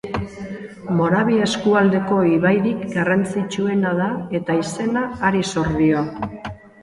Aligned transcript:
Moravia 0.99 1.43
eskualdeko 1.49 2.17
ibairik 2.37 2.81
garrantzitsuena 2.95 3.93
da 4.01 4.09
eta 4.39 4.55
izena 4.63 5.03
hari 5.27 5.45
zor 5.57 5.71
dio. 5.83 6.03